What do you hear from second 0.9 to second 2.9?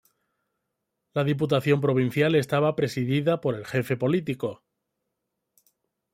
La diputación provincial estaba